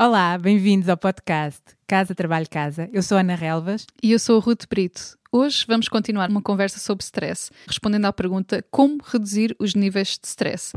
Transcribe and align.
Olá, 0.00 0.38
bem-vindos 0.38 0.88
ao 0.88 0.96
podcast 0.96 1.60
Casa 1.84 2.14
Trabalho 2.14 2.46
Casa. 2.48 2.88
Eu 2.92 3.02
sou 3.02 3.18
Ana 3.18 3.34
Relvas. 3.34 3.84
E 4.00 4.12
eu 4.12 4.18
sou 4.20 4.38
Ruth 4.38 4.62
Brito. 4.70 5.18
Hoje 5.32 5.64
vamos 5.66 5.88
continuar 5.88 6.30
uma 6.30 6.40
conversa 6.40 6.78
sobre 6.78 7.02
stress, 7.02 7.50
respondendo 7.66 8.04
à 8.04 8.12
pergunta 8.12 8.64
como 8.70 9.00
reduzir 9.04 9.56
os 9.58 9.74
níveis 9.74 10.16
de 10.16 10.28
stress. 10.28 10.70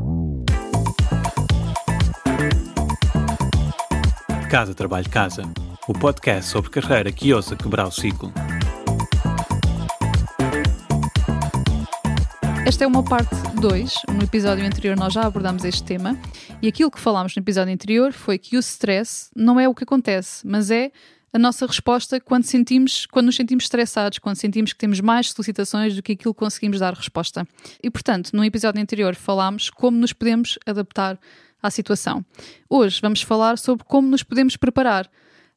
Casa 4.49 4.73
Trabalho 4.73 5.07
Casa, 5.07 5.43
o 5.87 5.93
podcast 5.93 6.49
sobre 6.49 6.71
carreira 6.71 7.11
que 7.11 7.31
ousa 7.31 7.55
quebrar 7.55 7.85
o 7.85 7.91
ciclo. 7.91 8.33
Esta 12.65 12.85
é 12.85 12.87
uma 12.87 13.03
parte 13.03 13.35
2. 13.59 13.93
No 14.15 14.23
episódio 14.23 14.65
anterior 14.65 14.97
nós 14.97 15.13
já 15.13 15.23
abordámos 15.23 15.63
este 15.63 15.83
tema 15.83 16.17
e 16.61 16.67
aquilo 16.67 16.91
que 16.91 16.99
falámos 16.99 17.35
no 17.35 17.41
episódio 17.41 17.73
anterior 17.73 18.13
foi 18.13 18.37
que 18.37 18.55
o 18.55 18.59
stress 18.59 19.31
não 19.35 19.59
é 19.59 19.67
o 19.67 19.73
que 19.73 19.83
acontece, 19.83 20.45
mas 20.45 20.69
é 20.69 20.91
a 21.33 21.39
nossa 21.39 21.65
resposta 21.65 22.19
quando 22.19 22.43
sentimos, 22.43 23.07
quando 23.07 23.27
nos 23.27 23.35
sentimos 23.35 23.63
estressados, 23.63 24.19
quando 24.19 24.35
sentimos 24.35 24.71
que 24.71 24.77
temos 24.77 24.99
mais 24.99 25.31
solicitações 25.31 25.95
do 25.95 26.03
que 26.03 26.11
aquilo 26.11 26.33
que 26.33 26.39
conseguimos 26.39 26.79
dar 26.79 26.93
resposta. 26.93 27.47
E 27.81 27.89
portanto, 27.89 28.31
no 28.33 28.45
episódio 28.45 28.81
anterior 28.81 29.15
falámos 29.15 29.71
como 29.71 29.97
nos 29.97 30.13
podemos 30.13 30.59
adaptar 30.65 31.19
à 31.63 31.71
situação. 31.71 32.23
Hoje 32.69 32.99
vamos 33.01 33.23
falar 33.23 33.57
sobre 33.57 33.83
como 33.85 34.07
nos 34.07 34.21
podemos 34.21 34.55
preparar. 34.55 35.09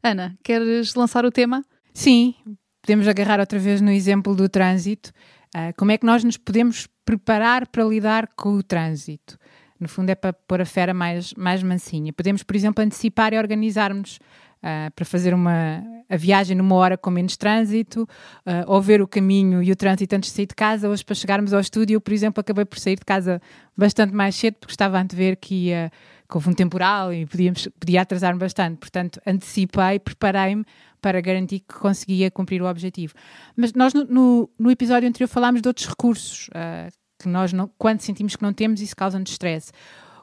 Ana, 0.03 0.39
queres 0.43 0.95
lançar 0.95 1.27
o 1.27 1.31
tema? 1.31 1.62
Sim, 1.93 2.34
podemos 2.81 3.07
agarrar 3.07 3.41
outra 3.41 3.59
vez 3.59 3.81
no 3.83 3.91
exemplo 3.91 4.34
do 4.34 4.48
trânsito. 4.48 5.11
Uh, 5.55 5.73
como 5.77 5.91
é 5.91 5.98
que 5.98 6.07
nós 6.07 6.25
nos 6.25 6.37
podemos 6.37 6.89
preparar 7.05 7.67
para 7.67 7.84
lidar 7.84 8.29
com 8.34 8.55
o 8.55 8.62
trânsito? 8.62 9.39
No 9.84 9.88
fundo, 9.88 10.09
é 10.09 10.15
para 10.15 10.33
pôr 10.33 10.62
a 10.62 10.65
fera 10.65 10.95
mais, 10.95 11.34
mais 11.34 11.62
mansinha. 11.62 12.11
Podemos, 12.11 12.42
por 12.42 12.56
exemplo, 12.56 12.83
antecipar 12.83 13.34
e 13.34 13.38
organizarmos 13.38 14.19
uh, 14.62 14.91
para 14.97 15.05
fazer 15.05 15.34
uma, 15.34 15.84
a 16.09 16.16
viagem 16.16 16.56
numa 16.56 16.75
hora 16.77 16.97
com 16.97 17.11
menos 17.11 17.37
trânsito, 17.37 18.05
uh, 18.47 18.64
ou 18.67 18.81
ver 18.81 19.03
o 19.03 19.06
caminho 19.06 19.62
e 19.62 19.70
o 19.70 19.77
trânsito 19.77 20.17
antes 20.17 20.31
de 20.31 20.36
sair 20.36 20.47
de 20.47 20.55
casa. 20.55 20.89
Hoje, 20.89 21.05
para 21.05 21.14
chegarmos 21.14 21.53
ao 21.53 21.61
estúdio, 21.61 22.00
por 22.00 22.14
exemplo, 22.14 22.41
acabei 22.41 22.64
por 22.64 22.78
sair 22.78 22.97
de 22.97 23.05
casa 23.05 23.42
bastante 23.77 24.14
mais 24.14 24.34
cedo, 24.34 24.55
porque 24.59 24.72
estava 24.72 24.98
a 24.98 25.05
ver 25.05 25.36
que 25.36 25.67
ia 25.67 25.92
que 26.27 26.39
houve 26.39 26.48
um 26.48 26.55
temporal 26.55 27.12
e 27.12 27.27
podíamos, 27.27 27.69
podia 27.78 28.00
atrasar-me 28.00 28.41
bastante. 28.41 28.78
Portanto, 28.78 29.20
antecipei, 29.27 29.98
preparei-me 29.98 30.64
para 30.98 31.20
garantir 31.20 31.61
que 31.61 31.75
conseguia 31.75 32.31
cumprir 32.31 32.62
o 32.62 32.66
objetivo. 32.66 33.12
Mas 33.55 33.75
nós, 33.75 33.92
no, 33.92 34.05
no, 34.06 34.50
no 34.59 34.70
episódio 34.70 35.06
anterior, 35.06 35.28
falámos 35.28 35.61
de 35.61 35.69
outros 35.69 35.87
recursos 35.87 36.48
uh, 36.48 36.91
que 37.19 37.29
nós, 37.29 37.53
não, 37.53 37.70
quando 37.79 38.01
sentimos 38.01 38.37
que 38.37 38.43
não 38.43 38.53
temos, 38.53 38.81
isso 38.81 38.97
causa-nos 38.97 39.31
stress. 39.31 39.73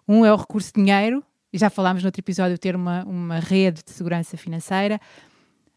Um 0.07 0.25
é 0.25 0.33
o 0.33 0.35
recurso 0.35 0.71
de 0.73 0.81
dinheiro, 0.81 1.23
e 1.53 1.57
já 1.57 1.69
falámos 1.69 2.03
no 2.03 2.07
outro 2.07 2.21
episódio 2.21 2.57
ter 2.57 2.75
uma, 2.75 3.03
uma 3.03 3.39
rede 3.39 3.81
de 3.83 3.91
segurança 3.91 4.37
financeira. 4.37 4.99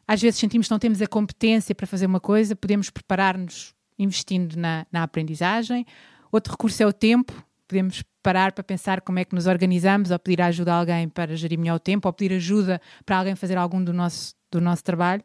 Às 0.07 0.21
vezes 0.21 0.39
sentimos 0.39 0.67
que 0.67 0.71
não 0.71 0.79
temos 0.79 1.01
a 1.03 1.07
competência 1.07 1.75
para 1.75 1.87
fazer 1.87 2.07
uma 2.07 2.21
coisa, 2.21 2.55
podemos 2.55 2.91
preparar-nos 2.91 3.75
investindo 3.99 4.57
na, 4.57 4.87
na 4.93 5.03
aprendizagem. 5.03 5.87
Outro 6.31 6.53
recurso 6.53 6.83
é 6.83 6.87
o 6.87 6.93
tempo, 6.93 7.33
podemos 7.67 8.03
parar 8.23 8.53
para 8.53 8.63
pensar 8.63 9.01
como 9.01 9.19
é 9.19 9.25
que 9.25 9.35
nos 9.35 9.47
organizamos 9.47 10.11
ou 10.11 10.19
pedir 10.19 10.43
ajuda 10.43 10.73
a 10.75 10.79
alguém 10.79 11.09
para 11.09 11.37
gerir 11.37 11.59
melhor 11.59 11.77
o 11.77 11.81
tempo 11.81 12.09
ou 12.09 12.13
pedir 12.13 12.35
ajuda 12.35 12.81
para 13.05 13.19
alguém 13.19 13.35
fazer 13.35 13.57
algum 13.57 13.83
do 13.83 13.93
nosso 13.93 14.35
do 14.55 14.61
nosso 14.61 14.85
trabalho, 14.85 15.23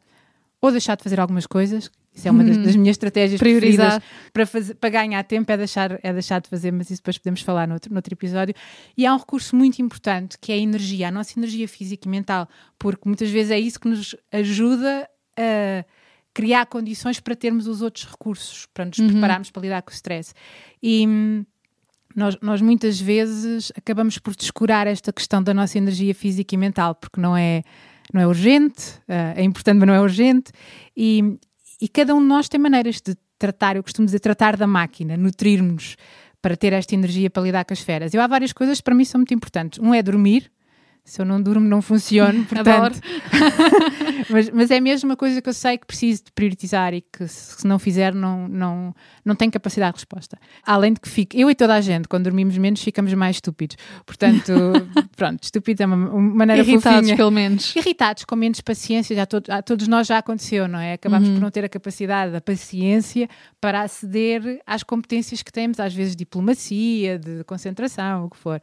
ou 0.60 0.72
deixar 0.72 0.96
de 0.96 1.04
fazer 1.04 1.20
algumas 1.20 1.46
coisas. 1.46 1.92
Isso 2.20 2.28
é 2.28 2.32
uma 2.32 2.44
das, 2.44 2.58
das 2.58 2.76
minhas 2.76 2.96
estratégias 2.96 3.40
preferidas 3.40 4.00
para, 4.34 4.46
fazer, 4.46 4.76
para 4.76 4.90
ganhar 4.90 5.24
tempo, 5.24 5.50
é 5.52 5.58
deixar, 5.58 5.98
é 6.04 6.12
deixar 6.12 6.42
de 6.42 6.50
fazer, 6.50 6.72
mas 6.72 6.90
isso 6.90 7.02
depois 7.02 7.18
podemos 7.18 7.42
falar 7.42 7.68
no 7.68 7.76
outro, 7.76 7.90
no 7.92 7.98
outro 7.98 8.14
episódio. 8.14 8.54
E 8.98 9.06
há 9.06 9.16
um 9.16 9.18
recurso 9.18 9.56
muito 9.56 9.82
importante 9.82 10.38
que 10.40 10.52
é 10.52 10.56
a 10.56 10.58
energia, 10.58 11.08
a 11.08 11.12
nossa 11.12 11.40
energia 11.40 11.68
física 11.68 12.08
e 12.08 12.12
mental, 12.12 12.48
porque 12.78 13.04
muitas 13.06 13.30
vezes 13.30 13.52
é 13.52 13.60
isso 13.60 13.80
que 13.80 13.88
nos 13.88 14.16
ajuda 14.32 15.10
a 15.38 15.86
criar 16.34 16.66
condições 16.66 17.20
para 17.20 17.36
termos 17.36 17.68
os 17.68 17.82
outros 17.82 18.06
recursos, 18.06 18.68
para 18.74 18.86
nos 18.86 19.00
uhum. 19.00 19.08
prepararmos 19.08 19.50
para 19.50 19.62
lidar 19.62 19.82
com 19.82 19.92
o 19.92 19.94
stress. 19.94 20.34
E 20.84 21.08
hum, 21.08 21.46
nós, 22.14 22.38
nós 22.42 22.62
muitas 22.62 23.00
vezes 23.00 23.72
acabamos 23.78 24.18
por 24.18 24.36
descurar 24.36 24.88
esta 24.88 25.14
questão 25.14 25.42
da 25.42 25.54
nossa 25.54 25.78
energia 25.78 26.14
física 26.14 26.54
e 26.54 26.58
mental, 26.58 26.96
porque 26.96 27.20
não 27.22 27.36
é 27.36 27.64
não 28.12 28.22
é 28.22 28.28
urgente, 28.28 28.98
uh, 29.08 29.36
é 29.36 29.44
importante, 29.44 29.78
mas 29.78 29.88
não 29.88 29.94
é 29.94 30.02
urgente, 30.02 30.52
e, 30.98 31.38
e 31.82 31.88
cada 31.88 32.14
um 32.14 32.22
de 32.22 32.28
nós 32.28 32.50
tem 32.50 32.60
maneiras 32.60 33.02
de 33.02 33.16
tratar, 33.38 33.76
eu 33.76 33.84
costumo 33.84 34.06
dizer, 34.06 34.20
tratar 34.20 34.58
da 34.58 34.68
máquina, 34.68 35.16
nutrir-nos 35.16 35.96
para 36.42 36.56
ter 36.56 36.74
esta 36.74 36.94
energia 36.94 37.30
para 37.30 37.44
lidar 37.44 37.66
com 37.66 37.74
as 37.74 37.82
feras. 37.82 38.14
Eu 38.14 38.22
há 38.22 38.28
várias 38.28 38.54
coisas 38.54 38.80
que 38.80 38.84
para 38.84 38.96
mim 38.96 39.06
são 39.06 39.20
muito 39.20 39.34
importantes. 39.34 39.80
Um 39.80 39.94
é 39.94 40.02
dormir, 40.02 40.52
se 41.10 41.20
eu 41.20 41.26
não 41.26 41.42
durmo, 41.42 41.68
não 41.68 41.82
funciona. 41.82 42.46
Portanto, 42.48 43.02
mas, 44.30 44.50
mas, 44.52 44.72
é 44.72 44.80
mesmo 44.80 45.10
uma 45.10 45.16
coisa 45.16 45.42
que 45.42 45.50
eu 45.50 45.54
sei 45.54 45.78
que 45.78 45.88
preciso 45.88 46.26
de 46.26 46.32
priorizar 46.32 46.94
e 46.94 47.02
que 47.02 47.28
se 47.28 47.66
não 47.66 47.80
fizer, 47.80 48.14
não, 48.14 48.48
não, 48.48 48.94
não 49.26 49.36
tenho 49.36 49.52
capacidade 49.52 49.94
de 49.94 49.98
resposta. 49.98 50.38
Além 50.64 50.94
de 50.94 51.00
que 51.00 51.10
fico, 51.10 51.36
eu 51.36 51.50
e 51.50 51.56
toda 51.56 51.74
a 51.74 51.82
gente, 51.82 52.08
quando 52.08 52.26
dormimos 52.26 52.58
menos, 52.58 52.82
ficamos 52.82 53.12
mais 53.16 53.38
estúpidos. 53.38 53.76
Portanto, 54.06 54.54
pronto, 55.18 55.44
estúpido 55.44 55.82
é 55.82 55.86
uma, 55.88 55.96
uma 55.96 56.36
maneira 56.36 56.62
Irritados, 56.62 57.00
fofinha. 57.00 57.18
pelo 57.18 57.32
menos. 57.32 57.76
Irritados, 57.76 58.24
com 58.24 58.36
menos 58.36 58.62
paciência, 58.62 59.16
já 59.16 59.26
todo, 59.26 59.50
a 59.50 59.64
todos 59.64 59.88
nós 59.88 60.06
já 60.06 60.20
aconteceu, 60.20 60.68
não 60.68 60.80
é? 60.80 60.94
Acabamos 60.94 61.28
uhum. 61.28 61.36
por 61.36 61.42
não 61.42 61.50
ter 61.50 61.66
a 61.66 61.70
capacidade, 61.70 62.36
a 62.36 62.42
paciência 62.42 63.28
para 63.60 63.82
aceder 63.82 64.62
às 64.66 64.84
competências 64.84 65.42
que 65.42 65.52
temos, 65.52 65.80
às 65.80 65.94
vezes 65.94 66.16
diplomacia, 66.16 67.18
de 67.18 67.44
concentração, 67.46 68.26
o 68.26 68.30
que 68.30 68.38
for. 68.38 68.62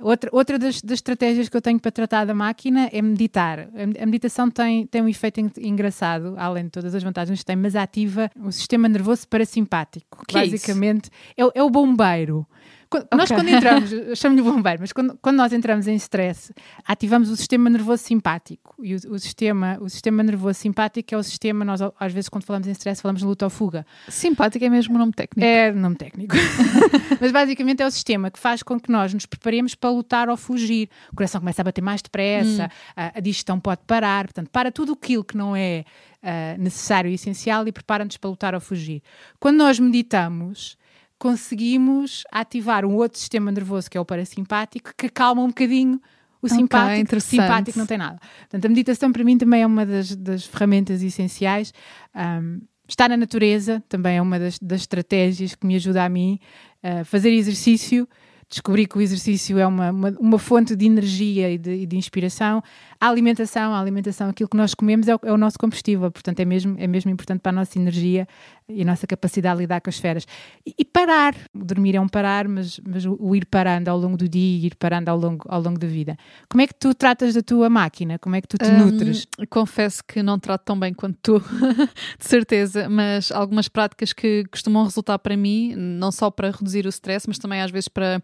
Outra, 0.00 0.30
outra 0.32 0.58
das, 0.58 0.80
das, 0.80 0.98
estratégias 0.98 1.48
que 1.48 1.56
eu 1.56 1.60
tenho 1.60 1.78
para 1.78 1.90
tratar 1.90 2.24
da 2.24 2.34
máquina 2.34 2.88
é 2.92 3.02
meditar. 3.02 3.68
A, 4.00 4.06
meditação 4.06 4.50
tem, 4.50 4.86
tem 4.86 5.02
um 5.02 5.08
efeito 5.08 5.40
engraçado, 5.58 6.34
além 6.38 6.64
de 6.64 6.70
todas 6.70 6.94
as 6.94 7.02
vantagens 7.02 7.38
que 7.40 7.44
tem, 7.44 7.56
mas 7.56 7.76
ativa 7.76 8.30
o 8.42 8.50
sistema 8.50 8.88
nervoso 8.88 9.28
parasimpático. 9.28 10.24
Que 10.26 10.34
basicamente 10.34 11.10
é, 11.36 11.42
é, 11.42 11.50
é, 11.54 11.62
o 11.62 11.68
bombeiro. 11.68 12.46
Quando, 12.90 13.04
okay. 13.04 13.18
Nós, 13.18 13.28
quando 13.30 13.48
entramos, 13.48 13.90
chamo-lhe 14.18 14.42
bombeiro, 14.42 14.80
mas 14.80 14.92
quando, 14.92 15.16
quando, 15.22 15.36
nós 15.36 15.52
entramos 15.52 15.86
em 15.86 15.94
stress, 15.94 16.52
ativamos 16.84 17.30
o 17.30 17.36
sistema 17.36 17.70
nervoso 17.70 18.02
simpático. 18.02 18.74
E 18.82 18.96
o, 18.96 18.98
o, 19.12 19.18
sistema, 19.18 19.78
o 19.80 19.88
sistema 19.88 20.24
nervoso 20.24 20.58
simpático 20.58 21.14
é 21.14 21.16
o 21.16 21.22
sistema, 21.22 21.64
nós 21.64 21.80
às 21.80 22.12
vezes, 22.12 22.28
quando 22.28 22.44
falamos 22.44 22.66
em 22.66 22.72
stress, 22.72 23.00
falamos 23.00 23.20
de 23.20 23.26
luta 23.26 23.46
ou 23.46 23.50
fuga. 23.50 23.86
Simpático 24.08 24.64
é 24.64 24.68
mesmo 24.68 24.96
o 24.96 24.98
nome 24.98 25.12
técnico. 25.12 25.46
É 25.46 25.70
nome 25.70 25.94
técnico. 25.94 26.34
mas 27.20 27.30
basicamente 27.30 27.80
é 27.80 27.86
o 27.86 27.90
sistema 27.92 28.28
que 28.28 28.40
faz 28.40 28.60
com 28.60 28.78
que 28.80 28.90
nós 28.90 29.14
nos 29.14 29.24
preparemos 29.24 29.76
para 29.76 29.90
lutar 29.90 30.28
ou 30.28 30.36
fugir. 30.36 30.88
O 31.12 31.14
coração 31.14 31.40
começa 31.40 31.62
a 31.62 31.64
bater 31.64 31.82
mais 31.82 32.02
depressa, 32.02 32.64
hum. 32.64 32.92
a, 32.96 33.18
a 33.18 33.20
digestão 33.20 33.60
pode 33.60 33.82
parar, 33.86 34.24
portanto, 34.24 34.50
para 34.50 34.72
tudo 34.72 34.94
aquilo 34.94 35.22
que 35.22 35.36
não 35.36 35.54
é 35.54 35.84
uh, 36.24 36.60
necessário 36.60 37.08
e 37.08 37.14
essencial 37.14 37.68
e 37.68 37.72
prepara-nos 37.72 38.16
para 38.16 38.30
lutar 38.30 38.52
ou 38.52 38.60
fugir. 38.60 39.00
Quando 39.38 39.58
nós 39.58 39.78
meditamos, 39.78 40.76
conseguimos 41.20 42.24
ativar 42.32 42.86
um 42.86 42.96
outro 42.96 43.18
sistema 43.18 43.52
nervoso 43.52 43.90
que 43.90 43.98
é 43.98 44.00
o 44.00 44.04
parasimpático, 44.06 44.90
que 44.96 45.06
acalma 45.06 45.42
um 45.42 45.48
bocadinho 45.48 46.00
o 46.40 46.48
simpático. 46.48 47.06
Okay, 47.06 47.20
simpático 47.20 47.78
não 47.78 47.86
tem 47.86 47.98
nada. 47.98 48.18
Portanto, 48.40 48.64
a 48.64 48.68
meditação 48.70 49.12
para 49.12 49.22
mim 49.22 49.36
também 49.36 49.62
é 49.62 49.66
uma 49.66 49.84
das, 49.84 50.16
das 50.16 50.46
ferramentas 50.46 51.02
essenciais. 51.02 51.74
Um, 52.16 52.62
estar 52.88 53.10
na 53.10 53.18
natureza 53.18 53.84
também 53.86 54.16
é 54.16 54.22
uma 54.22 54.38
das, 54.38 54.58
das, 54.58 54.80
estratégias 54.80 55.54
que 55.54 55.66
me 55.66 55.76
ajuda 55.76 56.02
a 56.02 56.08
mim. 56.08 56.40
Uh, 56.82 57.04
fazer 57.04 57.30
exercício 57.30 58.08
descobri 58.50 58.84
que 58.84 58.98
o 58.98 59.00
exercício 59.00 59.58
é 59.58 59.66
uma, 59.66 59.90
uma, 59.90 60.08
uma 60.18 60.38
fonte 60.38 60.74
de 60.74 60.84
energia 60.84 61.48
e 61.50 61.56
de, 61.56 61.70
e 61.70 61.86
de, 61.86 61.96
inspiração. 61.96 62.60
A 63.00 63.08
alimentação, 63.08 63.72
a 63.72 63.80
alimentação, 63.80 64.28
aquilo 64.28 64.48
que 64.48 64.56
nós 64.56 64.74
comemos 64.74 65.06
é 65.06 65.14
o, 65.14 65.20
é 65.22 65.32
o, 65.32 65.36
nosso 65.36 65.56
combustível, 65.56 66.10
portanto 66.10 66.40
é 66.40 66.44
mesmo, 66.44 66.74
é 66.78 66.86
mesmo 66.88 67.10
importante 67.10 67.40
para 67.40 67.50
a 67.50 67.54
nossa 67.54 67.78
energia 67.78 68.26
e 68.72 68.82
a 68.82 68.84
nossa 68.84 69.06
capacidade 69.06 69.56
de 69.56 69.62
lidar 69.62 69.80
com 69.80 69.90
as 69.90 69.98
feras. 69.98 70.26
E, 70.66 70.74
e 70.78 70.84
parar, 70.84 71.34
dormir 71.54 71.96
é 71.96 72.00
um 72.00 72.08
parar, 72.08 72.48
mas, 72.48 72.80
mas 72.86 73.04
o, 73.04 73.16
o, 73.20 73.34
ir 73.34 73.46
parando 73.46 73.90
ao 73.90 73.98
longo 73.98 74.16
do 74.16 74.28
dia, 74.28 74.66
ir 74.66 74.74
parando 74.76 75.10
ao 75.10 75.18
longo, 75.18 75.44
ao 75.48 75.60
longo 75.60 75.78
da 75.78 75.86
vida. 75.86 76.16
Como 76.48 76.62
é 76.62 76.66
que 76.66 76.74
tu 76.74 76.94
tratas 76.94 77.34
da 77.34 77.42
tua 77.42 77.68
máquina? 77.68 78.18
Como 78.18 78.36
é 78.36 78.40
que 78.40 78.48
tu 78.48 78.56
te 78.58 78.68
um, 78.68 78.78
nutres? 78.78 79.26
Confesso 79.48 80.02
que 80.04 80.22
não 80.22 80.38
trato 80.38 80.64
tão 80.64 80.78
bem 80.78 80.94
quanto 80.94 81.18
tu, 81.22 81.40
de 82.18 82.26
certeza, 82.26 82.88
mas 82.88 83.30
algumas 83.30 83.68
práticas 83.68 84.12
que 84.12 84.44
costumam 84.50 84.84
resultar 84.84 85.18
para 85.18 85.36
mim, 85.36 85.74
não 85.76 86.12
só 86.12 86.30
para 86.30 86.50
reduzir 86.50 86.86
o 86.86 86.88
stress, 86.88 87.26
mas 87.28 87.38
também 87.38 87.60
às 87.60 87.70
vezes 87.70 87.88
para 87.88 88.22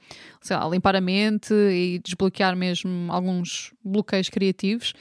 lá, 0.50 0.68
limpar 0.68 0.96
a 0.96 1.00
mente 1.00 1.52
e 1.52 2.00
desbloquear 2.04 2.56
mesmo 2.56 3.10
alguns 3.10 3.72
bloqueios 3.84 4.28
criativos. 4.28 4.92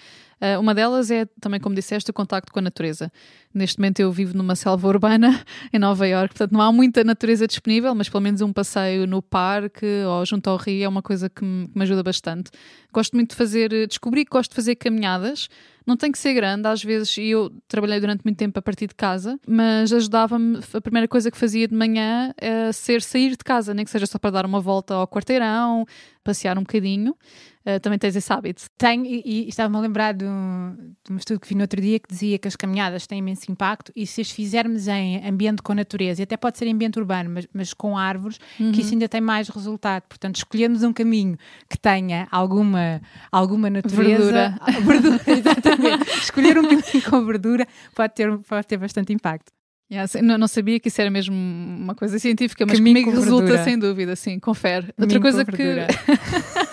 Uh, 0.41 0.59
uma 0.59 0.75
delas 0.75 1.09
é, 1.09 1.25
também 1.39 1.59
como 1.59 1.73
disseste, 1.75 2.11
o 2.11 2.13
contacto 2.13 2.51
com 2.51 2.59
a 2.59 2.61
natureza. 2.61 3.11
Neste 3.53 3.79
momento 3.79 4.01
eu 4.01 4.11
vivo 4.11 4.37
numa 4.37 4.55
selva 4.55 4.87
urbana 4.87 5.43
em 5.71 5.79
Nova 5.79 6.05
Iorque, 6.07 6.35
portanto 6.35 6.51
não 6.51 6.61
há 6.61 6.71
muita 6.71 7.03
natureza 7.03 7.47
disponível, 7.47 7.95
mas 7.95 8.09
pelo 8.09 8.21
menos 8.21 8.41
um 8.41 8.51
passeio 8.51 9.07
no 9.07 9.21
parque 9.21 9.85
ou 10.05 10.25
junto 10.25 10.49
ao 10.49 10.57
rio 10.57 10.83
é 10.83 10.87
uma 10.87 11.01
coisa 11.01 11.29
que 11.29 11.43
me, 11.43 11.67
que 11.67 11.77
me 11.77 11.83
ajuda 11.83 12.03
bastante. 12.03 12.51
Gosto 12.93 13.15
muito 13.15 13.29
de 13.29 13.35
fazer, 13.35 13.87
descobri 13.87 14.25
que 14.25 14.31
gosto 14.31 14.51
de 14.51 14.55
fazer 14.55 14.75
caminhadas, 14.75 15.47
não 15.85 15.95
tem 15.95 16.11
que 16.11 16.17
ser 16.17 16.33
grande, 16.33 16.67
às 16.67 16.83
vezes 16.83 17.15
eu 17.17 17.51
trabalhei 17.67 17.99
durante 17.99 18.23
muito 18.25 18.37
tempo 18.37 18.57
a 18.57 18.61
partir 18.61 18.87
de 18.87 18.95
casa, 18.95 19.39
mas 19.47 19.93
ajudava-me, 19.93 20.59
a 20.73 20.81
primeira 20.81 21.07
coisa 21.07 21.29
que 21.29 21.37
fazia 21.37 21.67
de 21.67 21.75
manhã 21.75 22.33
é 22.37 22.71
ser 22.71 23.01
sair 23.01 23.31
de 23.31 23.43
casa, 23.43 23.73
nem 23.73 23.85
que 23.85 23.91
seja 23.91 24.07
só 24.07 24.17
para 24.17 24.31
dar 24.31 24.45
uma 24.45 24.59
volta 24.59 24.95
ao 24.95 25.07
quarteirão, 25.07 25.85
passear 26.23 26.57
um 26.57 26.61
bocadinho. 26.61 27.15
Uh, 27.65 27.79
também 27.79 27.97
tens 27.97 28.15
esse 28.15 28.31
hábito. 28.31 28.63
Tenho, 28.77 29.05
e, 29.05 29.21
e 29.25 29.49
estava-me 29.49 29.77
a 29.77 29.79
lembrar 29.79 30.13
de 30.13 30.25
um, 30.25 30.93
de 31.05 31.13
um, 31.13 31.17
estudo 31.17 31.39
que 31.39 31.47
vi 31.47 31.55
no 31.55 31.61
outro 31.61 31.81
dia 31.81 31.99
que 31.99 32.09
dizia 32.09 32.37
que 32.37 32.47
as 32.47 32.55
caminhadas 32.55 33.07
têm 33.07 33.19
imenso 33.19 33.51
impacto 33.51 33.91
e 33.95 34.05
se 34.05 34.21
as 34.21 34.31
fizermos 34.31 34.87
em 34.87 35.27
ambiente 35.27 35.61
com 35.61 35.73
natureza, 35.73 36.21
e 36.21 36.23
até 36.23 36.37
pode 36.37 36.57
ser 36.57 36.67
em 36.67 36.73
ambiente 36.73 36.99
urbano, 36.99 37.29
mas, 37.29 37.47
mas 37.53 37.73
com 37.73 37.97
árvores, 37.97 38.39
uhum. 38.59 38.71
que 38.71 38.81
isso 38.81 38.93
ainda 38.93 39.09
tem 39.09 39.21
mais 39.21 39.49
resultado. 39.49 40.03
Portanto, 40.03 40.35
escolhermos 40.35 40.83
um 40.83 40.93
caminho 40.93 41.37
que 41.69 41.77
tenha 41.77 42.27
alguma, 42.31 43.01
alguma 43.31 43.69
natureza. 43.69 44.03
Verdura. 44.03 44.59
verdura 44.85 45.21
exatamente. 45.27 46.09
Escolher 46.19 46.57
um 46.57 46.63
caminho 46.63 47.09
com 47.09 47.25
verdura 47.25 47.67
pode 47.93 48.13
ter, 48.13 48.37
pode 48.39 48.67
ter 48.67 48.77
bastante 48.77 49.13
impacto. 49.13 49.51
Yeah, 49.91 50.11
não, 50.23 50.35
não, 50.35 50.47
sabia 50.47 50.79
que 50.79 50.87
isso 50.87 50.99
era 50.99 51.11
mesmo 51.11 51.35
uma 51.35 51.93
coisa 51.93 52.17
científica, 52.17 52.65
mas 52.65 52.79
comigo 52.79 53.11
resulta 53.11 53.63
sem 53.63 53.77
dúvida, 53.77 54.15
sim, 54.15 54.39
confere. 54.39 54.91
Outra 54.99 55.19
coisa 55.19 55.45
que 55.45 55.53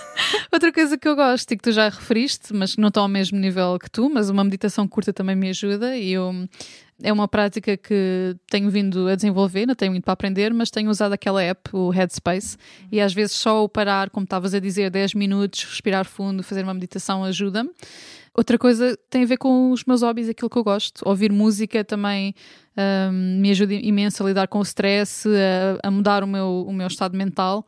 Outra 0.53 0.71
coisa 0.71 0.99
que 0.99 1.09
eu 1.09 1.17
gosto 1.17 1.51
e 1.51 1.57
que 1.57 1.63
tu 1.63 1.73
já 1.73 1.89
referiste, 1.89 2.53
mas 2.53 2.77
não 2.77 2.89
está 2.89 3.01
ao 3.01 3.09
mesmo 3.09 3.39
nível 3.39 3.79
que 3.79 3.91
tu, 3.91 4.11
mas 4.11 4.29
uma 4.29 4.45
meditação 4.45 4.87
curta 4.87 5.11
também 5.11 5.35
me 5.35 5.49
ajuda 5.49 5.97
e 5.97 6.13
eu 6.13 6.47
é 7.03 7.13
uma 7.13 7.27
prática 7.27 7.77
que 7.77 8.37
tenho 8.49 8.71
vindo 8.71 9.09
a 9.09 9.15
desenvolver, 9.15 9.67
não 9.67 9.75
tenho 9.75 9.91
muito 9.91 10.05
para 10.05 10.13
aprender, 10.13 10.53
mas 10.53 10.71
tenho 10.71 10.91
usado 10.91 11.15
aquela 11.15 11.43
app, 11.43 11.75
o 11.75 11.89
Headspace, 11.89 12.57
e 12.93 13.01
às 13.01 13.13
vezes 13.13 13.33
só 13.33 13.65
o 13.65 13.69
parar, 13.69 14.11
como 14.11 14.25
estavas 14.25 14.55
a 14.55 14.61
dizer, 14.61 14.91
10 14.91 15.15
minutos, 15.15 15.65
respirar 15.65 16.05
fundo, 16.05 16.43
fazer 16.43 16.63
uma 16.63 16.75
meditação 16.75 17.25
ajuda-me. 17.25 17.71
Outra 18.35 18.57
coisa 18.57 18.97
tem 19.11 19.25
a 19.25 19.27
ver 19.27 19.37
com 19.37 19.73
os 19.73 19.85
meus 19.85 20.03
hobbies, 20.03 20.29
aquilo 20.29 20.49
que 20.49 20.57
eu 20.57 20.65
gosto. 20.65 21.03
Ouvir 21.07 21.33
música 21.33 21.85
também 21.85 22.35
um, 22.77 23.41
me 23.41 23.51
ajuda 23.51 23.75
imenso 23.75 24.23
a 24.23 24.27
lidar 24.27 24.49
com 24.49 24.59
o 24.59 24.63
stress, 24.63 25.29
a, 25.29 25.89
a 25.89 25.91
mudar 25.91 26.23
o 26.25 26.27
meu, 26.27 26.65
o 26.67 26.73
meu 26.73 26.87
estado 26.87 27.17
mental 27.17 27.67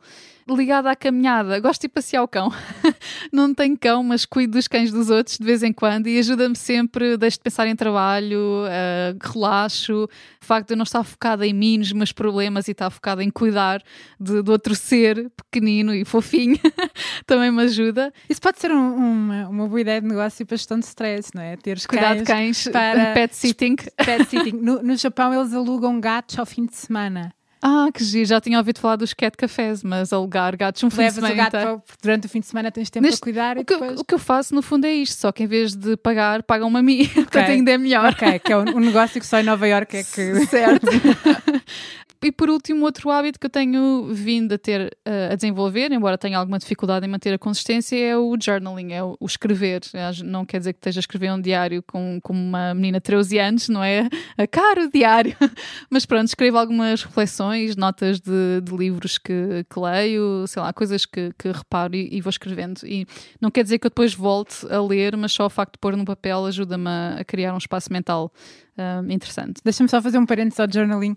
ligada 0.53 0.91
à 0.91 0.95
caminhada. 0.95 1.59
Gosto 1.59 1.81
de 1.81 1.85
ir 1.87 1.89
passear 1.89 2.21
o 2.21 2.27
cão. 2.27 2.51
não 3.33 3.53
tenho 3.53 3.75
cão, 3.77 4.03
mas 4.03 4.25
cuido 4.25 4.53
dos 4.53 4.67
cães 4.67 4.91
dos 4.91 5.09
outros 5.09 5.37
de 5.37 5.43
vez 5.43 5.63
em 5.63 5.73
quando 5.73 6.07
e 6.07 6.19
ajuda-me 6.19 6.55
sempre, 6.55 7.17
deixo 7.17 7.37
de 7.37 7.43
pensar 7.43 7.67
em 7.67 7.75
trabalho, 7.75 8.63
uh, 8.65 9.33
relaxo. 9.33 10.03
O 10.03 10.45
facto 10.45 10.67
de 10.67 10.73
eu 10.73 10.77
não 10.77 10.83
estar 10.83 11.03
focada 11.03 11.47
em 11.47 11.53
mim, 11.53 11.79
nos 11.79 11.91
meus 11.91 12.11
problemas 12.11 12.67
e 12.67 12.71
estar 12.71 12.91
focada 12.91 13.23
em 13.23 13.31
cuidar 13.31 13.81
de, 14.19 14.43
de 14.43 14.51
outro 14.51 14.75
ser 14.75 15.31
pequenino 15.35 15.93
e 15.95 16.05
fofinho 16.05 16.59
também 17.25 17.51
me 17.51 17.63
ajuda. 17.63 18.13
Isso 18.29 18.41
pode 18.41 18.59
ser 18.59 18.71
um, 18.71 18.95
uma, 18.95 19.49
uma 19.49 19.67
boa 19.67 19.81
ideia 19.81 19.99
de 19.99 20.07
negócio 20.07 20.45
para 20.45 20.57
gestão 20.57 20.77
de 20.77 20.85
stress, 20.85 21.31
não 21.33 21.41
é? 21.41 21.57
Teres 21.57 21.87
Cuidar 21.87 22.15
de 22.15 22.23
cães 22.23 22.67
para 22.67 23.13
pet 23.13 23.35
sitting. 23.35 23.75
Pet 23.75 24.29
sitting. 24.29 24.57
No, 24.57 24.83
no 24.83 24.94
Japão 24.97 25.33
eles 25.33 25.53
alugam 25.53 25.99
gatos 25.99 26.37
ao 26.37 26.45
fim 26.45 26.65
de 26.65 26.75
semana. 26.75 27.33
Ah, 27.67 27.87
que 27.91 28.03
giro, 28.03 28.27
já 28.27 28.39
tinha 28.39 28.59
ouvido 28.59 28.79
falar 28.79 28.95
dos 28.95 29.11
cat 29.11 29.35
cafés, 29.35 29.81
mas 29.81 30.13
alugar 30.13 30.55
gatos 30.55 30.83
um 30.83 30.89
fim 30.91 30.97
Levas 30.97 31.15
de 31.15 31.21
semana. 31.21 31.33
o 31.33 31.37
gato 31.37 31.51
para, 31.51 31.81
durante 31.99 32.27
o 32.27 32.29
fim 32.29 32.39
de 32.39 32.45
semana 32.45 32.71
tens 32.71 32.91
tempo 32.91 33.03
Neste, 33.03 33.19
para 33.19 33.25
cuidar. 33.25 33.57
O 33.57 33.65
que, 33.65 33.73
depois... 33.73 33.99
o 33.99 34.03
que 34.03 34.13
eu 34.13 34.19
faço 34.19 34.53
no 34.53 34.61
fundo 34.61 34.85
é 34.85 34.93
isto, 34.93 35.19
só 35.19 35.31
que 35.31 35.43
em 35.43 35.47
vez 35.47 35.75
de 35.75 35.97
pagar, 35.97 36.43
pagam-me 36.43 36.77
a 36.77 36.83
mim. 36.83 37.09
Okay. 37.15 37.23
Portanto, 37.23 37.49
ainda 37.49 37.71
é 37.71 37.77
melhor. 37.77 38.11
Ok, 38.11 38.39
que 38.39 38.53
é 38.53 38.57
um, 38.57 38.61
um 38.61 38.79
negócio 38.79 39.19
que 39.19 39.25
só 39.25 39.39
em 39.39 39.43
Nova 39.43 39.67
York 39.67 39.97
é 39.97 40.03
que. 40.03 40.45
Certo. 40.45 40.85
E 42.25 42.31
por 42.31 42.49
último, 42.49 42.85
outro 42.85 43.11
hábito 43.11 43.39
que 43.39 43.45
eu 43.45 43.49
tenho 43.51 44.07
vindo 44.11 44.53
a 44.53 44.57
ter 44.57 44.97
uh, 45.07 45.33
a 45.33 45.35
desenvolver, 45.35 45.91
embora 45.91 46.17
tenha 46.17 46.39
alguma 46.39 46.57
dificuldade 46.57 47.05
em 47.05 47.07
manter 47.07 47.31
a 47.31 47.37
consistência, 47.37 47.95
é 47.95 48.17
o 48.17 48.35
journaling, 48.35 48.93
é 48.93 49.03
o, 49.03 49.15
o 49.19 49.27
escrever. 49.27 49.81
Não 50.23 50.43
quer 50.43 50.57
dizer 50.57 50.73
que 50.73 50.79
esteja 50.79 50.97
a 50.97 51.01
escrever 51.01 51.31
um 51.31 51.39
diário 51.39 51.83
com, 51.83 52.19
com 52.23 52.33
uma 52.33 52.73
menina 52.73 52.97
de 52.97 53.03
13 53.03 53.37
anos, 53.37 53.69
não 53.69 53.83
é? 53.83 54.09
A 54.35 54.47
caro 54.47 54.89
diário. 54.89 55.37
Mas 55.87 56.03
pronto, 56.07 56.25
escrevo 56.25 56.57
algumas 56.57 57.03
reflexões, 57.03 57.75
notas 57.75 58.19
de, 58.19 58.59
de 58.63 58.75
livros 58.75 59.19
que, 59.19 59.63
que, 59.69 59.79
leio, 59.79 60.47
sei 60.47 60.63
lá, 60.63 60.73
coisas 60.73 61.05
que, 61.05 61.31
que 61.37 61.51
reparo 61.51 61.95
e, 61.95 62.09
e, 62.11 62.21
vou 62.21 62.31
escrevendo. 62.31 62.81
E 62.85 63.05
não 63.39 63.51
quer 63.51 63.61
dizer 63.61 63.77
que 63.77 63.85
eu 63.85 63.91
depois 63.91 64.15
volte 64.15 64.65
a 64.73 64.81
ler, 64.81 65.15
mas 65.15 65.31
só 65.31 65.45
o 65.45 65.49
facto 65.51 65.73
de 65.73 65.79
pôr 65.79 65.95
no 65.95 66.03
papel 66.03 66.43
ajuda-me 66.47 66.89
a, 66.89 67.17
a 67.19 67.23
criar 67.23 67.53
um 67.53 67.59
espaço 67.59 67.93
mental 67.93 68.33
uh, 68.77 69.11
interessante. 69.11 69.61
Deixa-me 69.63 69.89
só 69.89 70.01
fazer 70.01 70.17
um 70.17 70.25
parênteses 70.25 70.59
ao 70.59 70.71
journaling 70.71 71.15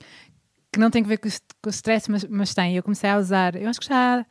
que 0.78 0.80
não 0.80 0.90
tem 0.90 1.02
a 1.02 1.06
ver 1.06 1.18
com, 1.18 1.28
o 1.28 1.70
stress, 1.70 2.08
mas, 2.08 2.24
mas 2.24 2.54
tem. 2.54 2.76
Eu 2.76 2.82
comecei 2.84 3.10
a 3.10 3.18
usar, 3.18 3.56
eu 3.56 3.68
acho 3.68 3.80
que 3.80 3.88
já 3.88 4.20
há, 4.20 4.26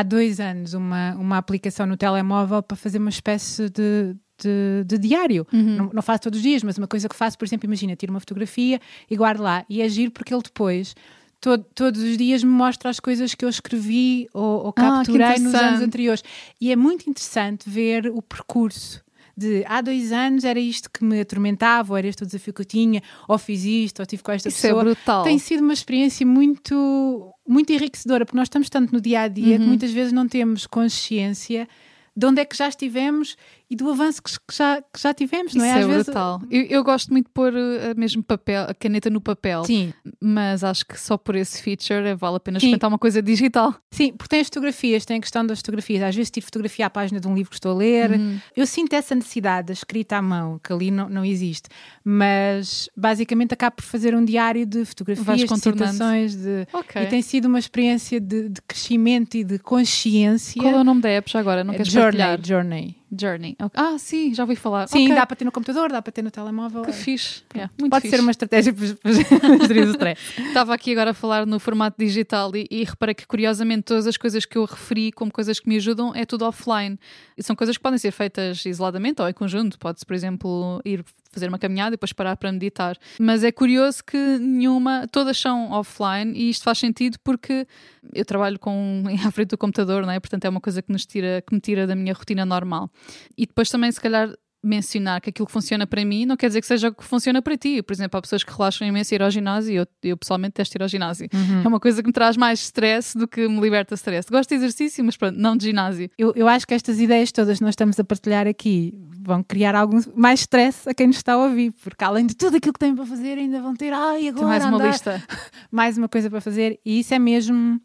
há 0.00 0.02
dois 0.02 0.40
anos, 0.40 0.74
uma, 0.74 1.14
uma 1.14 1.38
aplicação 1.38 1.86
no 1.86 1.96
telemóvel 1.96 2.60
para 2.60 2.76
fazer 2.76 2.98
uma 2.98 3.08
espécie 3.08 3.70
de, 3.70 4.16
de, 4.36 4.84
de, 4.84 4.98
diário. 4.98 5.46
Uhum. 5.52 5.76
Não, 5.76 5.90
não, 5.94 6.02
faço 6.02 6.22
todos 6.22 6.38
os 6.38 6.42
dias, 6.42 6.64
mas 6.64 6.76
uma 6.76 6.88
coisa 6.88 7.08
que 7.08 7.14
faço, 7.14 7.38
por 7.38 7.44
exemplo, 7.44 7.66
imagina, 7.66 7.94
tiro 7.94 8.12
uma 8.12 8.18
fotografia 8.18 8.80
e 9.08 9.16
guardo 9.16 9.42
lá. 9.42 9.64
E 9.70 9.80
agir 9.80 10.08
é 10.08 10.10
porque 10.10 10.34
ele 10.34 10.42
depois, 10.42 10.96
todo, 11.40 11.64
todos 11.72 12.02
os 12.02 12.16
dias, 12.16 12.42
me 12.42 12.50
mostra 12.50 12.90
as 12.90 12.98
coisas 12.98 13.32
que 13.32 13.44
eu 13.44 13.48
escrevi 13.48 14.28
ou, 14.34 14.64
ou 14.64 14.68
ah, 14.70 14.72
capturei 14.72 15.36
ah, 15.36 15.38
nos 15.38 15.54
anos 15.54 15.82
anteriores. 15.82 16.24
E 16.60 16.72
é 16.72 16.76
muito 16.76 17.08
interessante 17.08 17.70
ver 17.70 18.08
o 18.08 18.20
percurso 18.20 19.00
de 19.36 19.64
há 19.66 19.80
dois 19.80 20.12
anos 20.12 20.44
era 20.44 20.60
isto 20.60 20.90
que 20.90 21.04
me 21.04 21.20
atormentava, 21.20 21.92
ou 21.92 21.96
era 21.96 22.06
este 22.06 22.22
o 22.22 22.26
desafio 22.26 22.52
que 22.52 22.60
eu 22.60 22.66
tinha, 22.66 23.02
ou 23.26 23.38
fiz 23.38 23.64
isto, 23.64 24.00
ou 24.00 24.06
tive 24.06 24.22
com 24.22 24.32
esta 24.32 24.48
Isso 24.48 24.66
é 24.66 24.70
pessoa. 24.70 24.82
É 24.82 24.84
brutal. 24.84 25.24
Tem 25.24 25.38
sido 25.38 25.60
uma 25.62 25.72
experiência 25.72 26.26
muito, 26.26 27.32
muito 27.46 27.72
enriquecedora, 27.72 28.24
porque 28.24 28.36
nós 28.36 28.46
estamos 28.46 28.68
tanto 28.68 28.92
no 28.92 29.00
dia 29.00 29.22
a 29.22 29.28
dia 29.28 29.56
uhum. 29.56 29.62
que 29.62 29.66
muitas 29.66 29.92
vezes 29.92 30.12
não 30.12 30.28
temos 30.28 30.66
consciência 30.66 31.68
de 32.14 32.26
onde 32.26 32.42
é 32.42 32.44
que 32.44 32.56
já 32.56 32.68
estivemos 32.68 33.36
e 33.72 33.74
do 33.74 33.88
avanço 33.90 34.20
que, 34.22 34.30
já, 34.54 34.82
que 34.82 35.00
já 35.00 35.14
tivemos, 35.14 35.54
não 35.54 35.64
é? 35.64 35.68
Isso 35.70 35.78
Às 35.78 35.84
é 35.84 35.88
vezes... 35.88 36.04
brutal. 36.04 36.42
Eu, 36.50 36.62
eu, 36.64 36.84
gosto 36.84 37.10
muito 37.10 37.28
de 37.28 37.32
pôr 37.32 37.54
uh, 37.54 37.98
mesmo 37.98 38.22
papel, 38.22 38.66
a 38.68 38.74
caneta 38.74 39.08
no 39.08 39.18
papel. 39.18 39.64
Sim. 39.64 39.94
Mas 40.20 40.62
acho 40.62 40.84
que 40.84 41.00
só 41.00 41.16
por 41.16 41.34
esse 41.36 41.62
feature 41.62 42.06
é, 42.06 42.14
vale 42.14 42.36
a 42.36 42.40
pena 42.40 42.58
experimentar 42.58 42.90
uma 42.90 42.98
coisa 42.98 43.22
digital. 43.22 43.74
Sim, 43.90 44.12
porque 44.12 44.28
tem 44.28 44.40
as 44.40 44.48
fotografias, 44.48 45.06
tem 45.06 45.16
a 45.16 45.20
questão 45.20 45.46
das 45.46 45.60
fotografias. 45.60 46.02
Às 46.02 46.14
vezes 46.14 46.30
tiro 46.30 46.44
fotografia 46.44 46.84
à 46.84 46.90
página 46.90 47.18
de 47.18 47.26
um 47.26 47.34
livro 47.34 47.48
que 47.48 47.56
estou 47.56 47.72
a 47.72 47.74
ler. 47.74 48.10
Uhum. 48.10 48.38
Eu 48.54 48.66
sinto 48.66 48.92
essa 48.92 49.14
necessidade 49.14 49.68
da 49.68 49.72
escrita 49.72 50.18
à 50.18 50.22
mão, 50.22 50.60
que 50.62 50.70
ali 50.70 50.90
não, 50.90 51.08
não 51.08 51.24
existe. 51.24 51.70
Mas 52.04 52.90
basicamente 52.94 53.54
acabo 53.54 53.76
por 53.76 53.84
fazer 53.84 54.14
um 54.14 54.22
diário 54.22 54.66
de 54.66 54.84
fotografias, 54.84 55.48
de 55.48 55.60
citações. 55.60 56.36
De... 56.36 56.66
Okay. 56.74 57.04
E 57.04 57.06
tem 57.06 57.22
sido 57.22 57.46
uma 57.46 57.58
experiência 57.58 58.20
de, 58.20 58.50
de, 58.50 58.60
crescimento 58.68 59.34
e 59.34 59.44
de 59.44 59.58
consciência. 59.58 60.60
Qual 60.60 60.74
é 60.74 60.78
o 60.78 60.84
nome 60.84 61.00
da 61.00 61.08
app 61.08 61.30
já 61.30 61.40
agora? 61.40 61.64
Não 61.64 61.72
queres 61.72 61.90
Journey, 61.90 62.18
partilhar? 62.18 62.46
Journey. 62.46 63.01
Journey. 63.18 63.56
Ah, 63.74 63.98
sim, 63.98 64.34
já 64.34 64.42
ouvi 64.42 64.56
falar. 64.56 64.88
Sim, 64.88 65.04
okay. 65.04 65.14
dá 65.16 65.26
para 65.26 65.36
ter 65.36 65.44
no 65.44 65.52
computador, 65.52 65.92
dá 65.92 66.00
para 66.00 66.12
ter 66.12 66.22
no 66.22 66.30
telemóvel. 66.30 66.82
Que 66.82 66.90
é. 66.90 66.92
fixe. 66.92 67.42
Yeah, 67.54 67.72
Pode 67.78 68.02
fixe. 68.02 68.16
ser 68.16 68.22
uma 68.22 68.30
estratégia 68.30 68.72
para 68.72 69.12
gerir 69.66 69.86
o 69.86 69.90
stress. 69.90 70.20
Estava 70.40 70.74
aqui 70.74 70.92
agora 70.92 71.10
a 71.10 71.14
falar 71.14 71.46
no 71.46 71.60
formato 71.60 71.96
digital 71.98 72.50
e, 72.56 72.66
e 72.70 72.84
reparei 72.84 73.14
que, 73.14 73.26
curiosamente, 73.26 73.82
todas 73.82 74.06
as 74.06 74.16
coisas 74.16 74.44
que 74.46 74.56
eu 74.56 74.64
referi 74.64 75.12
como 75.12 75.30
coisas 75.30 75.60
que 75.60 75.68
me 75.68 75.76
ajudam 75.76 76.14
é 76.14 76.24
tudo 76.24 76.46
offline. 76.46 76.98
E 77.36 77.42
são 77.42 77.54
coisas 77.54 77.76
que 77.76 77.82
podem 77.82 77.98
ser 77.98 78.12
feitas 78.12 78.64
isoladamente 78.64 79.20
ou 79.20 79.28
em 79.28 79.32
conjunto. 79.34 79.78
Pode-se, 79.78 80.06
por 80.06 80.14
exemplo, 80.14 80.80
ir 80.84 81.04
fazer 81.32 81.48
uma 81.48 81.58
caminhada 81.58 81.90
e 81.90 81.96
depois 81.96 82.12
parar 82.12 82.36
para 82.36 82.52
meditar. 82.52 82.96
Mas 83.18 83.42
é 83.42 83.50
curioso 83.50 84.04
que 84.04 84.16
nenhuma, 84.38 85.06
todas 85.10 85.38
são 85.38 85.70
offline 85.72 86.32
e 86.36 86.50
isto 86.50 86.62
faz 86.64 86.78
sentido 86.78 87.18
porque 87.24 87.66
eu 88.14 88.24
trabalho 88.24 88.58
com 88.58 89.02
à 89.26 89.30
frente 89.30 89.50
do 89.50 89.58
computador, 89.58 90.04
não 90.04 90.12
é? 90.12 90.20
Portanto 90.20 90.44
é 90.44 90.48
uma 90.48 90.60
coisa 90.60 90.82
que 90.82 90.92
nos 90.92 91.06
tira, 91.06 91.42
que 91.46 91.54
me 91.54 91.60
tira 91.60 91.86
da 91.86 91.94
minha 91.94 92.12
rotina 92.12 92.44
normal. 92.44 92.90
E 93.36 93.46
depois 93.46 93.68
também 93.70 93.90
se 93.90 94.00
calhar 94.00 94.32
mencionar 94.62 95.20
que 95.20 95.30
aquilo 95.30 95.46
que 95.46 95.52
funciona 95.52 95.86
para 95.86 96.04
mim 96.04 96.24
não 96.24 96.36
quer 96.36 96.46
dizer 96.46 96.60
que 96.60 96.66
seja 96.66 96.88
o 96.88 96.94
que 96.94 97.02
funciona 97.02 97.42
para 97.42 97.56
ti. 97.56 97.82
Por 97.82 97.92
exemplo, 97.92 98.16
há 98.16 98.22
pessoas 98.22 98.44
que 98.44 98.52
relaxam 98.52 98.86
imenso 98.86 99.12
ir 99.14 99.20
ao 99.20 99.30
ginásio 99.30 99.72
e 99.72 99.76
eu, 99.76 99.86
eu 100.04 100.16
pessoalmente 100.16 100.54
testo 100.54 100.76
ir 100.76 100.82
ao 100.82 100.88
ginásio. 100.88 101.28
Uhum. 101.34 101.62
É 101.64 101.68
uma 101.68 101.80
coisa 101.80 102.00
que 102.00 102.06
me 102.06 102.12
traz 102.12 102.36
mais 102.36 102.60
stress 102.60 103.18
do 103.18 103.26
que 103.26 103.48
me 103.48 103.60
liberta 103.60 103.94
stress. 103.96 104.30
Gosto 104.30 104.50
de 104.50 104.54
exercício, 104.56 105.04
mas 105.04 105.16
pronto, 105.16 105.36
não 105.36 105.56
de 105.56 105.66
ginásio. 105.66 106.08
Eu, 106.16 106.32
eu 106.36 106.48
acho 106.48 106.66
que 106.66 106.74
estas 106.74 107.00
ideias 107.00 107.32
todas 107.32 107.58
que 107.58 107.64
nós 107.64 107.72
estamos 107.72 107.98
a 107.98 108.04
partilhar 108.04 108.46
aqui 108.46 108.94
vão 109.22 109.42
criar 109.42 109.74
algum 109.74 110.00
mais 110.14 110.40
stress 110.40 110.88
a 110.88 110.94
quem 110.94 111.06
nos 111.06 111.16
está 111.16 111.34
a 111.34 111.38
ouvir, 111.38 111.72
porque 111.72 112.04
além 112.04 112.26
de 112.26 112.34
tudo 112.34 112.56
aquilo 112.56 112.72
que 112.72 112.78
têm 112.78 112.94
para 112.94 113.06
fazer, 113.06 113.38
ainda 113.38 113.60
vão 113.60 113.74
ter, 113.74 113.92
ai, 113.92 114.28
agora 114.28 114.40
Tem 114.40 114.46
mais 114.46 114.64
uma 114.64 114.76
andar. 114.76 114.88
lista. 114.88 115.22
mais 115.70 115.98
uma 115.98 116.08
coisa 116.08 116.28
para 116.28 116.40
fazer, 116.40 116.80
e 116.84 117.00
isso 117.00 117.14
é 117.14 117.18
mesmo 117.18 117.80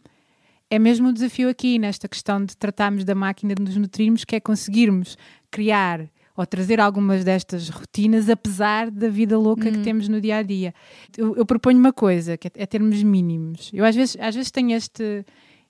é 0.70 0.78
mesmo 0.78 1.08
o 1.10 1.14
desafio 1.14 1.48
aqui 1.48 1.80
nesta 1.80 2.10
questão 2.10 2.44
de 2.44 2.56
tratarmos 2.58 3.06
da 3.06 3.16
máquina 3.16 3.56
de 3.56 3.62
nos 3.62 3.78
nutrirmos, 3.78 4.26
que 4.26 4.36
é 4.36 4.40
conseguirmos 4.40 5.18
criar 5.50 6.10
ou 6.36 6.46
trazer 6.46 6.80
algumas 6.80 7.24
destas 7.24 7.70
rotinas, 7.70 8.30
apesar 8.30 8.92
da 8.92 9.10
vida 9.10 9.38
louca 9.40 9.72
que 9.72 9.78
hum. 9.78 9.82
temos 9.82 10.08
no 10.08 10.22
dia 10.22 10.38
a 10.38 10.44
dia. 10.44 10.74
Eu, 11.18 11.36
eu, 11.36 11.46
proponho 11.46 11.80
uma 11.80 11.92
coisa, 11.92 12.38
que 12.38 12.48
é, 12.48 12.52
é 12.56 12.66
termos 12.66 13.02
mínimos. 13.02 13.72
Eu 13.74 13.84
às 13.84 13.96
vezes, 13.96 14.16
às 14.20 14.36
vezes 14.36 14.52
tenho 14.52 14.76
este, 14.76 15.26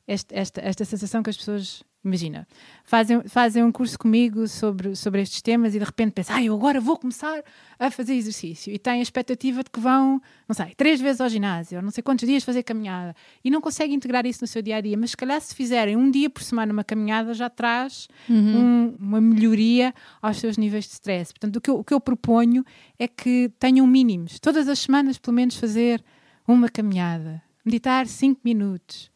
este, 0.06 0.36
esta, 0.36 0.60
esta 0.62 0.84
sensação 0.84 1.24
que 1.24 1.30
as 1.30 1.38
pessoas 1.38 1.84
Imagina, 2.04 2.48
fazem, 2.86 3.22
fazem 3.28 3.64
um 3.64 3.72
curso 3.72 3.98
comigo 4.00 4.48
sobre, 4.48 4.96
sobre 4.96 5.22
estes 5.22 5.42
temas 5.42 5.76
e 5.76 5.80
de 5.80 5.84
repente 5.84 6.12
pensam, 6.12 6.38
ah, 6.38 6.44
eu 6.44 6.54
agora 6.54 6.80
vou 6.80 6.98
começar 6.98 7.44
a 7.78 7.92
fazer 7.92 8.14
exercício 8.14 8.74
e 8.74 8.80
têm 8.80 9.00
a 9.00 9.02
expectativa 9.02 9.64
de 9.64 9.70
que 9.70 9.80
vão, 9.80 10.22
não 10.48 10.56
sei, 10.56 10.74
três 10.78 11.02
vezes 11.02 11.20
ao 11.20 11.28
ginásio, 11.28 11.78
ou 11.78 11.84
não 11.84 11.92
sei 11.92 12.02
quantos 12.02 12.26
dias 12.26 12.44
fazer 12.44 12.64
caminhada 12.64 13.16
e 13.44 13.50
não 13.50 13.60
conseguem 13.60 13.96
integrar 13.96 14.26
isso 14.26 14.42
no 14.42 14.48
seu 14.48 14.62
dia 14.62 14.78
a 14.78 14.82
dia. 14.82 14.98
Mas 14.98 15.12
se 15.12 15.18
calhar, 15.18 15.42
se 15.42 15.54
fizerem 15.54 15.98
um 15.98 16.10
dia 16.10 16.30
por 16.30 16.44
semana 16.44 16.72
uma 16.72 16.84
caminhada, 16.84 17.34
já 17.34 17.50
traz 17.50 18.08
uhum. 18.30 18.58
um, 18.58 18.96
uma 19.00 19.20
melhoria 19.20 19.94
aos 20.22 20.38
seus 20.38 20.58
níveis 20.58 20.86
de 20.86 20.92
stress. 20.92 21.34
Portanto, 21.34 21.58
o 21.58 21.62
que, 21.62 21.70
eu, 21.70 21.80
o 21.80 21.84
que 21.84 21.94
eu 21.94 22.00
proponho 22.00 22.64
é 22.98 23.08
que 23.08 23.52
tenham 23.60 23.86
mínimos, 23.86 24.40
todas 24.40 24.70
as 24.70 24.80
semanas, 24.80 25.18
pelo 25.18 25.36
menos, 25.36 25.58
fazer 25.58 26.02
uma 26.48 26.70
caminhada, 26.70 27.42
meditar 27.66 28.08
cinco 28.08 28.40
minutos 28.46 29.12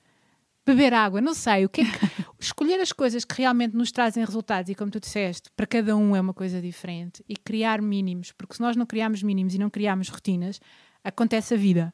beber 0.74 0.94
água, 0.94 1.22
não 1.22 1.34
sei. 1.34 1.66
O 1.66 1.70
que, 1.70 1.82
é 1.82 1.86
que 1.86 1.92
escolher 2.40 2.80
as 2.80 2.92
coisas 2.92 3.24
que 3.24 3.36
realmente 3.38 3.76
nos 3.76 3.92
trazem 3.92 4.24
resultados 4.24 4.70
e, 4.70 4.76
como 4.76 4.92
tu 4.92 5.00
disseste, 5.00 5.50
para 5.56 5.68
cada 5.68 5.96
um 5.96 6.16
é 6.16 6.22
uma 6.22 6.34
coisa 6.34 6.62
diferente 6.62 7.24
e 7.28 7.36
criar 7.36 7.82
mínimos, 7.82 8.32
porque 8.32 8.56
se 8.56 8.62
nós 8.62 8.76
não 8.76 8.86
criarmos 8.86 9.24
mínimos 9.24 9.54
e 9.54 9.58
não 9.58 9.70
criarmos 9.70 10.10
rotinas, 10.10 10.60
acontece 11.04 11.54
a 11.54 11.58
vida 11.58 11.94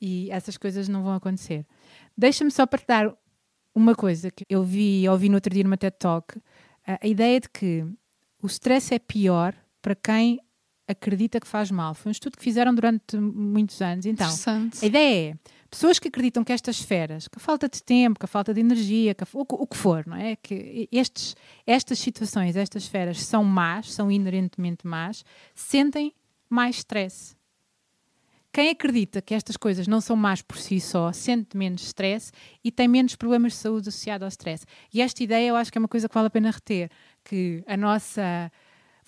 e 0.00 0.30
essas 0.30 0.56
coisas 0.56 0.88
não 0.88 1.02
vão 1.02 1.14
acontecer. 1.14 1.66
Deixa-me 2.16 2.50
só 2.50 2.66
partilhar 2.66 3.14
uma 3.74 3.94
coisa 3.94 4.30
que 4.30 4.44
eu 4.48 4.62
vi 4.62 5.08
ouvi 5.08 5.28
no 5.28 5.36
outro 5.36 5.52
dia 5.52 5.62
numa 5.62 5.76
TED 5.76 5.96
Talk, 5.98 6.40
a 6.86 7.06
ideia 7.06 7.40
de 7.40 7.48
que 7.48 7.84
o 8.42 8.46
stress 8.46 8.94
é 8.94 8.98
pior 8.98 9.54
para 9.82 9.94
quem 9.94 10.40
acredita 10.88 11.38
que 11.38 11.46
faz 11.46 11.70
mal. 11.70 11.94
Foi 11.94 12.10
um 12.10 12.12
estudo 12.12 12.36
que 12.36 12.42
fizeram 12.42 12.74
durante 12.74 13.16
muitos 13.16 13.80
anos. 13.80 14.06
Então, 14.06 14.28
a 14.82 14.86
ideia 14.86 15.30
é 15.32 15.34
pessoas 15.70 15.98
que 15.98 16.08
acreditam 16.08 16.42
que 16.42 16.52
estas 16.52 16.76
esferas, 16.76 17.28
que 17.28 17.38
a 17.38 17.40
falta 17.40 17.68
de 17.68 17.82
tempo, 17.82 18.18
que 18.18 18.24
a 18.24 18.28
falta 18.28 18.52
de 18.52 18.60
energia, 18.60 19.14
que 19.14 19.22
a, 19.22 19.26
o, 19.32 19.46
o, 19.48 19.66
que 19.66 19.76
for, 19.76 20.04
não 20.06 20.16
é? 20.16 20.36
Que 20.36 20.88
estes, 20.90 21.36
estas 21.66 21.98
situações, 21.98 22.56
estas 22.56 22.82
esferas 22.82 23.22
são 23.22 23.44
más, 23.44 23.92
são 23.92 24.10
inerentemente 24.10 24.86
más, 24.86 25.24
sentem 25.54 26.12
mais 26.48 26.78
stress. 26.78 27.36
Quem 28.52 28.70
acredita 28.70 29.22
que 29.22 29.32
estas 29.32 29.56
coisas 29.56 29.86
não 29.86 30.00
são 30.00 30.16
más 30.16 30.42
por 30.42 30.58
si 30.58 30.80
só, 30.80 31.12
sente 31.12 31.56
menos 31.56 31.82
stress 31.82 32.32
e 32.64 32.72
tem 32.72 32.88
menos 32.88 33.14
problemas 33.14 33.52
de 33.52 33.58
saúde 33.58 33.88
associados 33.88 34.24
ao 34.24 34.28
stress. 34.28 34.66
E 34.92 35.00
esta 35.00 35.22
ideia 35.22 35.50
eu 35.50 35.56
acho 35.56 35.70
que 35.70 35.78
é 35.78 35.80
uma 35.80 35.86
coisa 35.86 36.08
que 36.08 36.14
vale 36.14 36.26
a 36.26 36.30
pena 36.30 36.50
reter, 36.50 36.90
que 37.22 37.62
a 37.64 37.76
nossa 37.76 38.50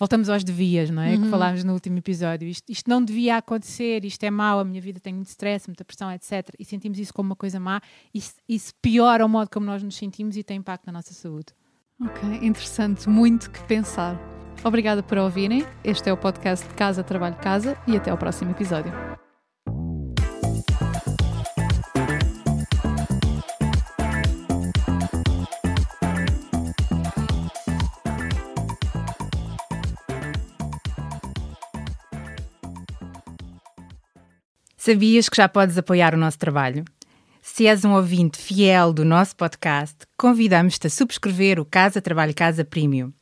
voltamos 0.03 0.27
aos 0.27 0.43
devias, 0.43 0.89
não 0.89 1.01
é? 1.01 1.15
Uhum. 1.15 1.23
Que 1.23 1.29
falámos 1.29 1.63
no 1.63 1.71
último 1.71 1.97
episódio. 1.97 2.45
Isto, 2.45 2.69
isto, 2.69 2.89
não 2.89 3.01
devia 3.01 3.37
acontecer, 3.37 4.03
isto 4.03 4.21
é 4.25 4.29
mau, 4.29 4.59
a 4.59 4.65
minha 4.65 4.81
vida 4.81 4.99
tem 4.99 5.13
muito 5.13 5.29
stress, 5.29 5.65
muita 5.69 5.85
pressão, 5.85 6.11
etc. 6.11 6.49
E 6.59 6.65
sentimos 6.65 6.99
isso 6.99 7.13
como 7.13 7.29
uma 7.29 7.37
coisa 7.37 7.57
má, 7.57 7.79
isso, 8.13 8.33
isso 8.47 8.73
piora 8.81 9.25
o 9.25 9.29
modo 9.29 9.49
como 9.49 9.65
nós 9.65 9.81
nos 9.81 9.95
sentimos 9.95 10.35
e 10.35 10.43
tem 10.43 10.57
impacto 10.57 10.85
na 10.85 10.91
nossa 10.91 11.13
saúde. 11.13 11.53
Ok, 12.01 12.21
interessante, 12.41 13.07
muito 13.07 13.49
que 13.49 13.63
pensar. 13.63 14.19
Obrigada 14.61 15.01
por 15.01 15.17
ouvirem. 15.17 15.65
Este 15.85 16.09
é 16.09 16.13
o 16.13 16.17
podcast 16.17 16.67
de 16.67 16.73
Casa 16.73 17.01
Trabalho 17.01 17.37
Casa 17.37 17.77
e 17.87 17.95
até 17.95 18.11
ao 18.11 18.17
próximo 18.17 18.51
episódio. 18.51 18.91
Sabias 34.85 35.29
que 35.29 35.37
já 35.37 35.47
podes 35.47 35.77
apoiar 35.77 36.13
o 36.13 36.17
nosso 36.17 36.37
trabalho? 36.37 36.83
Se 37.41 37.65
és 37.67 37.85
um 37.85 37.93
ouvinte 37.93 38.37
fiel 38.37 38.91
do 38.91 39.05
nosso 39.05 39.33
podcast, 39.33 39.95
convidamos-te 40.17 40.87
a 40.87 40.89
subscrever 40.89 41.57
o 41.57 41.63
Casa 41.63 42.01
Trabalho 42.01 42.35
Casa 42.35 42.65
Premium. 42.65 43.13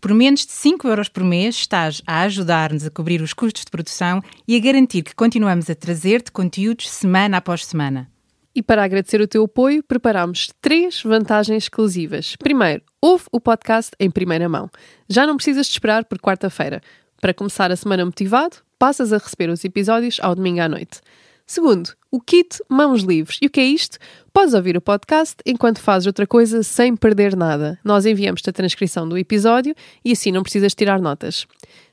Por 0.00 0.14
menos 0.14 0.46
de 0.46 0.52
5 0.52 0.86
euros 0.86 1.08
por 1.08 1.24
mês 1.24 1.56
estás 1.56 2.00
a 2.06 2.20
ajudar-nos 2.20 2.86
a 2.86 2.92
cobrir 2.92 3.20
os 3.22 3.32
custos 3.32 3.64
de 3.64 3.72
produção 3.72 4.22
e 4.46 4.54
a 4.54 4.60
garantir 4.60 5.02
que 5.02 5.16
continuamos 5.16 5.68
a 5.68 5.74
trazer-te 5.74 6.30
conteúdos 6.30 6.88
semana 6.88 7.38
após 7.38 7.66
semana. 7.66 8.08
E 8.54 8.62
para 8.62 8.84
agradecer 8.84 9.20
o 9.20 9.26
teu 9.26 9.42
apoio, 9.42 9.82
preparamos 9.82 10.52
três 10.62 11.02
vantagens 11.02 11.64
exclusivas. 11.64 12.36
Primeiro, 12.36 12.84
ouve 13.02 13.24
o 13.32 13.40
podcast 13.40 13.90
em 13.98 14.12
primeira 14.12 14.48
mão. 14.48 14.70
Já 15.08 15.26
não 15.26 15.34
precisas 15.34 15.66
de 15.66 15.72
esperar 15.72 16.04
por 16.04 16.20
quarta-feira. 16.20 16.80
Para 17.20 17.34
começar 17.34 17.72
a 17.72 17.76
semana 17.76 18.04
motivado, 18.04 18.58
passas 18.80 19.12
a 19.12 19.18
receber 19.18 19.50
os 19.50 19.62
episódios 19.62 20.16
ao 20.22 20.34
domingo 20.34 20.62
à 20.62 20.68
noite. 20.68 21.02
Segundo, 21.46 21.90
o 22.10 22.18
kit 22.18 22.58
Mãos 22.66 23.02
Livres. 23.02 23.38
E 23.42 23.46
o 23.46 23.50
que 23.50 23.60
é 23.60 23.64
isto? 23.64 23.98
Podes 24.32 24.54
ouvir 24.54 24.74
o 24.74 24.80
podcast 24.80 25.36
enquanto 25.44 25.82
fazes 25.82 26.06
outra 26.06 26.26
coisa 26.26 26.62
sem 26.62 26.96
perder 26.96 27.36
nada. 27.36 27.78
Nós 27.84 28.06
enviamos-te 28.06 28.48
a 28.48 28.52
transcrição 28.54 29.06
do 29.06 29.18
episódio 29.18 29.74
e 30.02 30.12
assim 30.12 30.32
não 30.32 30.42
precisas 30.42 30.74
tirar 30.74 30.98
notas. 30.98 31.46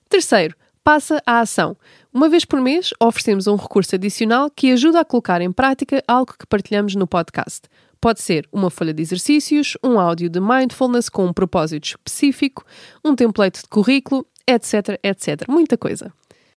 Terceiro, 0.07 0.55
passa 0.81 1.21
à 1.25 1.41
ação. 1.41 1.75
Uma 2.13 2.29
vez 2.29 2.45
por 2.45 2.61
mês 2.61 2.91
oferecemos 3.01 3.47
um 3.47 3.57
recurso 3.57 3.95
adicional 3.95 4.49
que 4.49 4.71
ajuda 4.71 5.01
a 5.01 5.05
colocar 5.05 5.41
em 5.41 5.51
prática 5.51 6.01
algo 6.07 6.35
que 6.39 6.47
partilhamos 6.47 6.95
no 6.95 7.05
podcast. 7.05 7.67
Pode 7.99 8.21
ser 8.21 8.47
uma 8.49 8.69
folha 8.69 8.93
de 8.93 9.01
exercícios, 9.01 9.75
um 9.83 9.99
áudio 9.99 10.29
de 10.29 10.39
mindfulness 10.39 11.09
com 11.09 11.25
um 11.25 11.33
propósito 11.33 11.83
específico, 11.83 12.63
um 13.03 13.13
template 13.13 13.63
de 13.63 13.67
currículo, 13.67 14.25
etc, 14.47 14.97
etc. 15.03 15.45
Muita 15.49 15.77
coisa. 15.77 16.13